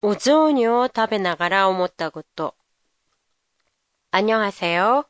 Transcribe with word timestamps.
오즈오니오 0.00 0.86
답에 0.94 1.18
나가라 1.18 1.66
오모따고 1.66 2.22
또. 2.36 2.52
안녕하세요. 4.12 5.02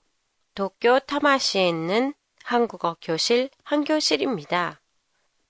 도쿄 0.54 0.98
타마시에 1.00 1.68
있는 1.68 2.14
한국어 2.42 2.96
교실 3.02 3.50
한교실입니다. 3.64 4.80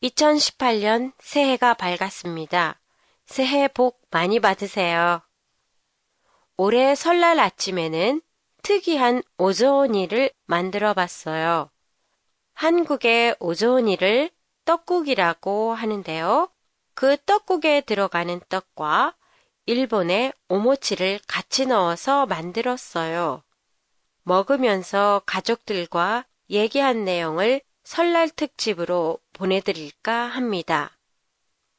2018년 0.03 1.12
새해가 1.21 1.74
밝았습니다. 1.74 2.80
새해 3.27 3.69
복 3.69 4.03
많이 4.11 4.40
받으세요. 4.40 5.23
올해 6.57 6.96
설날 6.96 7.39
아침에는 7.39 8.20
특이한 8.64 9.23
오조오니를 9.39 10.32
만들어 10.46 10.95
봤어요. 10.95 11.70
한국의 12.55 13.36
오조오니를 13.39 14.30
떡국이라고 14.64 15.75
하는데요. 15.75 16.50
그 16.95 17.16
떡국에 17.25 17.82
들어가는 17.82 18.41
떡과 18.48 19.14
일본의 19.69 20.32
오모치를 20.48 21.20
같이 21.29 21.66
넣어서 21.66 22.24
만들었어요. 22.24 23.42
먹으면서 24.23 25.20
가족들과 25.27 26.25
얘기한 26.48 27.05
내용을 27.05 27.61
설날 27.84 28.30
특집으로 28.30 29.19
보내드릴까 29.34 30.11
합니다. 30.25 30.97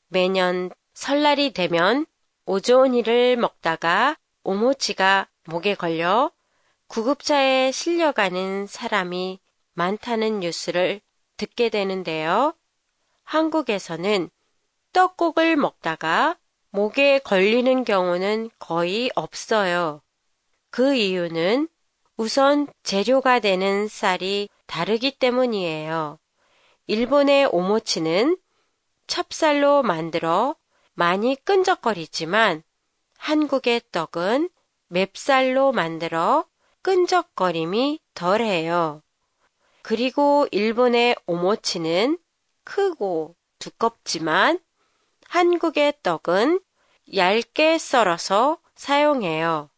매년 0.07 0.69
설날이 0.93 1.51
되면 1.51 2.05
오조오니를 2.45 3.37
먹다가 3.37 4.17
오모치가 4.43 5.27
목에 5.45 5.73
걸려 5.73 6.31
구급차에 6.89 7.71
실려가는 7.71 8.67
사람이 8.67 9.39
많다는 9.73 10.41
뉴스를 10.41 11.01
듣게 11.37 11.69
되는데요. 11.69 12.53
한국에서는 13.23 14.29
떡국을 14.93 15.55
먹다가 15.55 16.37
목에 16.71 17.19
걸리는 17.19 17.83
경우는 17.83 18.49
거의 18.59 19.09
없어요. 19.15 20.01
그 20.69 20.95
이유는 20.95 21.67
우선 22.15 22.67
재료가 22.83 23.39
되는 23.39 23.87
쌀이 23.87 24.49
다르기 24.67 25.11
때문이에요. 25.17 26.19
일본의 26.87 27.49
오모치는 27.51 28.37
찹쌀로 29.07 29.83
만들어 29.83 30.55
많이 30.93 31.35
끈적거리지만 31.35 32.61
한국의 33.17 33.81
떡은 33.91 34.49
맵쌀로 34.89 35.71
만들어 35.71 36.45
끈적거림이 36.81 37.99
덜해요. 38.13 39.01
그리고 39.81 40.47
일본의 40.51 41.15
오모치는 41.25 42.17
크고 42.63 43.35
두껍지만 43.59 44.59
한국의 45.27 45.93
떡은 46.03 46.59
얇게 47.15 47.77
썰어서 47.77 48.59
사용해요. 48.75 49.69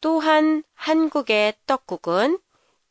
또한 0.00 0.62
한국의 0.74 1.54
떡국은 1.66 2.38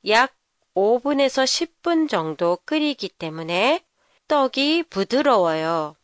약 0.08 0.36
5분에서 0.76 1.44
10분 1.44 2.10
정도 2.10 2.58
끓이기 2.66 3.10
때문에 3.10 3.84
떡이 4.28 4.84
부드러워요. 4.90 5.96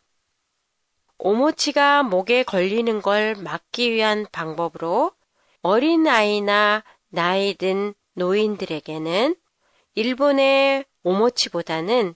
오모치가 1.17 2.03
목에 2.03 2.44
걸리는 2.44 3.02
걸 3.02 3.36
막기 3.36 3.91
위한 3.91 4.25
방법으로 4.31 5.11
어린아이나 5.61 6.83
나이 7.09 7.53
든 7.53 7.94
노인들에게는 8.14 9.36
일본의 9.95 10.86
오모치보다는 11.03 12.16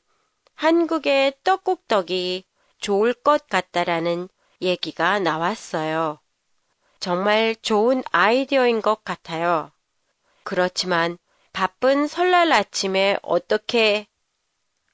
한국의 0.55 1.33
떡국떡이 1.43 2.43
좋을 2.79 3.13
것 3.13 3.47
같다라는 3.47 4.29
얘기가 4.61 5.19
나왔어요. 5.19 6.19
정말 6.99 7.55
좋은 7.61 8.03
아이디어인 8.11 8.81
것 8.81 9.03
같아요. 9.03 9.71
그렇지만 10.43 11.17
바쁜 11.53 12.07
설날 12.07 12.51
아침에 12.51 13.17
어떻게 13.21 14.07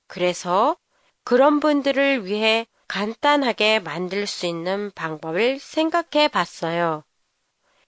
그래서 0.07 0.77
그런 1.23 1.59
분들을 1.59 2.25
위해 2.25 2.67
간단하게 2.87 3.79
만들 3.79 4.27
수 4.27 4.45
있는 4.45 4.91
방법을 4.91 5.59
생각해 5.59 6.27
봤어요. 6.27 7.03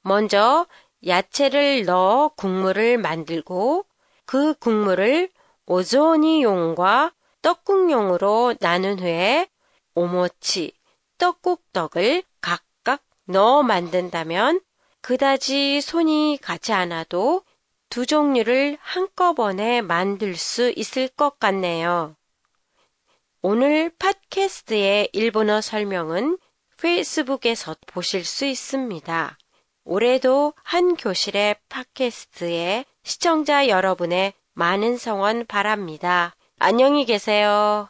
먼저 0.02 0.66
야채를 1.06 1.86
넣어 1.86 2.30
국물을 2.30 2.98
만들고 2.98 3.86
그 4.26 4.54
국물을 4.56 5.30
오조니용과 5.68 7.14
떡국용으로 7.42 8.56
나눈 8.60 9.00
후에 9.00 9.48
오모치, 9.94 10.75
떡국떡을 11.18 12.24
각각 12.42 13.04
넣어 13.26 13.64
만든다면 13.64 14.62
그다지 15.02 15.82
손이 15.82 16.40
가지 16.42 16.74
않아도 16.74 17.44
두 17.90 18.06
종류를 18.06 18.78
한꺼번에 18.82 19.82
만들 19.82 20.36
수 20.36 20.74
있을 20.76 21.08
것 21.08 21.40
같네요. 21.40 22.16
오늘 23.42 23.92
팟캐스트의 24.00 25.10
일본어 25.14 25.62
설명은 25.62 26.38
페이스북에서 26.82 27.76
보실 27.86 28.26
수 28.26 28.46
있습니다. 28.46 29.38
올해도 29.84 30.54
한 30.64 30.96
교실의 30.96 31.58
팟캐스트에 31.70 32.86
시청자 33.04 33.68
여러분의 33.68 34.34
많은 34.54 34.98
성원 34.98 35.46
바랍니다. 35.46 36.36
안녕히 36.58 37.06
계세요. 37.06 37.88